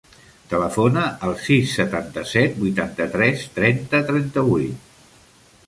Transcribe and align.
Telefona 0.53 1.03
al 1.27 1.35
sis, 1.47 1.75
setanta-set, 1.81 2.57
vuitanta-tres, 2.63 3.47
trenta, 3.61 4.03
trenta-vuit. 4.11 4.91